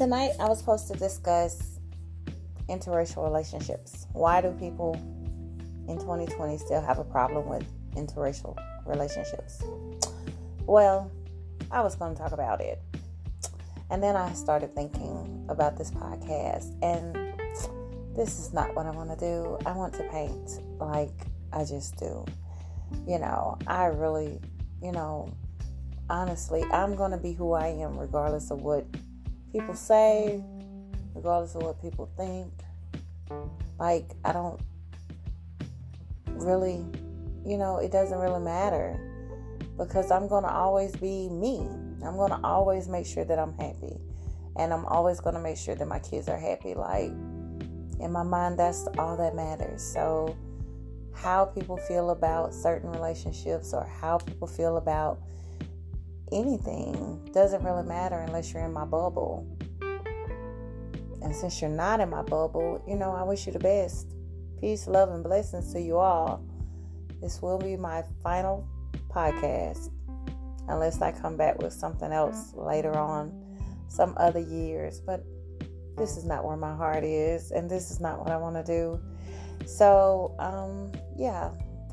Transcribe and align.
tonight 0.00 0.32
I 0.40 0.48
was 0.48 0.58
supposed 0.58 0.88
to 0.88 0.94
discuss 0.94 1.78
interracial 2.70 3.22
relationships. 3.22 4.06
Why 4.14 4.40
do 4.40 4.50
people 4.52 4.94
in 5.88 5.98
2020 5.98 6.56
still 6.56 6.80
have 6.80 6.98
a 6.98 7.04
problem 7.04 7.46
with 7.46 7.66
interracial 7.96 8.56
relationships? 8.86 9.62
Well, 10.64 11.12
I 11.70 11.82
was 11.82 11.96
going 11.96 12.14
to 12.14 12.18
talk 12.18 12.32
about 12.32 12.62
it. 12.62 12.80
And 13.90 14.02
then 14.02 14.16
I 14.16 14.32
started 14.32 14.74
thinking 14.74 15.44
about 15.50 15.76
this 15.76 15.90
podcast, 15.90 16.74
and 16.82 17.14
this 18.16 18.38
is 18.38 18.54
not 18.54 18.74
what 18.74 18.86
I 18.86 18.92
want 18.92 19.10
to 19.10 19.16
do. 19.16 19.58
I 19.66 19.72
want 19.72 19.92
to 19.96 20.04
paint 20.04 20.62
like 20.78 21.26
I 21.52 21.64
just 21.64 21.98
do. 21.98 22.24
You 23.06 23.18
know, 23.18 23.58
I 23.66 23.84
really, 23.84 24.40
you 24.82 24.92
know, 24.92 25.30
honestly, 26.08 26.64
I'm 26.72 26.96
going 26.96 27.10
to 27.10 27.18
be 27.18 27.34
who 27.34 27.52
I 27.52 27.66
am 27.66 27.98
regardless 27.98 28.50
of 28.50 28.62
what 28.62 28.86
people 29.52 29.74
say, 29.74 30.42
regardless 31.14 31.54
of 31.54 31.62
what 31.62 31.80
people 31.80 32.10
think. 32.16 32.52
Like, 33.78 34.10
I 34.24 34.32
don't 34.32 34.60
really, 36.26 36.84
you 37.44 37.56
know, 37.56 37.78
it 37.78 37.90
doesn't 37.90 38.18
really 38.18 38.40
matter 38.40 38.98
because 39.76 40.10
I'm 40.10 40.28
going 40.28 40.44
to 40.44 40.52
always 40.52 40.94
be 40.96 41.28
me. 41.28 41.58
I'm 42.04 42.16
going 42.16 42.30
to 42.30 42.40
always 42.44 42.88
make 42.88 43.06
sure 43.06 43.24
that 43.24 43.38
I'm 43.38 43.54
happy. 43.54 43.98
And 44.56 44.72
I'm 44.72 44.84
always 44.86 45.20
going 45.20 45.34
to 45.34 45.40
make 45.40 45.56
sure 45.56 45.74
that 45.74 45.86
my 45.86 46.00
kids 46.00 46.28
are 46.28 46.38
happy. 46.38 46.74
Like, 46.74 47.10
in 48.00 48.10
my 48.12 48.22
mind, 48.22 48.58
that's 48.58 48.86
all 48.98 49.16
that 49.16 49.34
matters. 49.34 49.82
So, 49.82 50.36
how 51.14 51.44
people 51.44 51.76
feel 51.76 52.10
about 52.10 52.54
certain 52.54 52.90
relationships 52.90 53.72
or 53.74 53.84
how 53.84 54.18
people 54.18 54.46
feel 54.46 54.76
about 54.76 55.20
anything 56.32 57.28
doesn't 57.32 57.62
really 57.62 57.82
matter 57.82 58.18
unless 58.20 58.52
you're 58.52 58.64
in 58.64 58.72
my 58.72 58.84
bubble. 58.84 59.46
And 61.22 61.34
since 61.34 61.60
you're 61.60 61.70
not 61.70 62.00
in 62.00 62.10
my 62.10 62.22
bubble, 62.22 62.82
you 62.88 62.96
know, 62.96 63.12
I 63.12 63.22
wish 63.22 63.46
you 63.46 63.52
the 63.52 63.58
best. 63.58 64.06
Peace, 64.60 64.86
love, 64.86 65.10
and 65.10 65.22
blessings 65.22 65.72
to 65.72 65.80
you 65.80 65.98
all. 65.98 66.44
This 67.20 67.42
will 67.42 67.58
be 67.58 67.76
my 67.76 68.02
final 68.22 68.66
podcast, 69.08 69.90
unless 70.68 71.02
I 71.02 71.12
come 71.12 71.36
back 71.36 71.60
with 71.60 71.72
something 71.72 72.12
else 72.12 72.54
later 72.54 72.96
on, 72.96 73.32
some 73.88 74.14
other 74.16 74.40
years. 74.40 75.00
But 75.00 75.24
this 75.96 76.16
is 76.16 76.24
not 76.24 76.44
where 76.44 76.56
my 76.56 76.74
heart 76.74 77.04
is, 77.04 77.50
and 77.50 77.70
this 77.70 77.90
is 77.90 78.00
not 78.00 78.18
what 78.18 78.30
I 78.30 78.38
want 78.38 78.56
to 78.56 78.64
do. 78.64 79.00
So, 79.66 80.34
um, 80.38 80.92
yeah, 81.16 81.50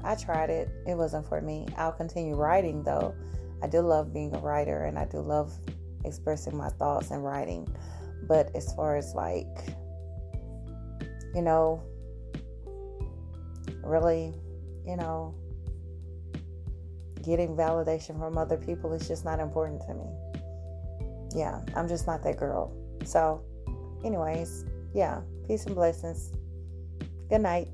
I 0.07 0.15
tried 0.15 0.49
it. 0.49 0.69
It 0.87 0.95
wasn't 0.95 1.27
for 1.27 1.41
me. 1.41 1.67
I'll 1.75 1.91
continue 1.91 2.35
writing 2.35 2.81
though. 2.81 3.13
I 3.61 3.67
do 3.67 3.81
love 3.81 4.13
being 4.13 4.33
a 4.33 4.39
writer 4.39 4.85
and 4.85 4.97
I 4.97 5.05
do 5.05 5.19
love 5.19 5.51
expressing 6.05 6.55
my 6.55 6.69
thoughts 6.69 7.11
and 7.11 7.25
writing. 7.25 7.67
But 8.23 8.55
as 8.55 8.73
far 8.73 8.95
as 8.95 9.13
like, 9.13 9.75
you 11.35 11.41
know, 11.41 11.83
really, 13.83 14.33
you 14.85 14.95
know, 14.95 15.35
getting 17.21 17.57
validation 17.57 18.17
from 18.17 18.37
other 18.37 18.55
people 18.55 18.93
is 18.93 19.09
just 19.09 19.25
not 19.25 19.41
important 19.41 19.81
to 19.81 19.93
me. 19.93 20.05
Yeah, 21.35 21.59
I'm 21.75 21.89
just 21.89 22.07
not 22.07 22.23
that 22.23 22.37
girl. 22.37 22.73
So, 23.03 23.43
anyways, 24.05 24.63
yeah, 24.93 25.19
peace 25.45 25.65
and 25.65 25.75
blessings. 25.75 26.31
Good 27.29 27.41
night. 27.41 27.67